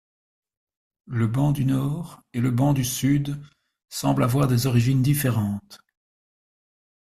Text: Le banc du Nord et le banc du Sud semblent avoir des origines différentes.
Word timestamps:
Le 1.05 1.27
banc 1.27 1.51
du 1.51 1.63
Nord 1.63 2.23
et 2.33 2.39
le 2.41 2.49
banc 2.49 2.73
du 2.73 2.83
Sud 2.83 3.39
semblent 3.89 4.23
avoir 4.23 4.47
des 4.47 4.65
origines 4.65 5.03
différentes. 5.03 5.79